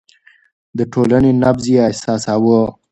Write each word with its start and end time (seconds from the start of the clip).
د 0.77 0.79
ټولنې 0.93 1.31
نبض 1.41 1.63
يې 1.73 1.79
احساساوه. 1.87 2.61